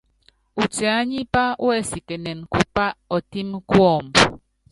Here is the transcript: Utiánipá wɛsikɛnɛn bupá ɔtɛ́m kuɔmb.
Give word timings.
Utiánipá 0.63 1.43
wɛsikɛnɛn 1.65 2.39
bupá 2.51 2.85
ɔtɛ́m 3.15 3.49
kuɔmb. 3.69 4.13